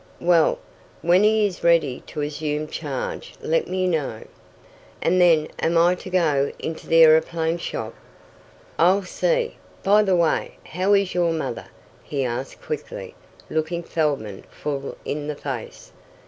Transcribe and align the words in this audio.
"Well, 0.19 0.57
when 1.03 1.21
he 1.23 1.45
is 1.45 1.63
ready 1.63 1.99
to 2.07 2.21
assume 2.21 2.67
charge 2.67 3.35
let 3.39 3.67
me 3.67 3.85
know." 3.85 4.23
"And 4.99 5.21
then 5.21 5.47
am 5.59 5.77
I 5.77 5.93
to 5.93 6.09
go 6.09 6.51
into 6.57 6.87
the 6.87 7.03
aeroplane 7.03 7.59
shop?" 7.59 7.93
"I'll 8.79 9.03
see. 9.03 9.57
By 9.83 10.01
the 10.01 10.15
way, 10.15 10.55
how 10.65 10.95
is 10.95 11.13
your 11.13 11.31
mother?" 11.31 11.67
he 12.01 12.25
asked 12.25 12.63
quickly, 12.63 13.13
looking 13.47 13.83
Feldman 13.83 14.45
full 14.49 14.97
in 15.05 15.27
the 15.27 15.35
face. 15.35 15.91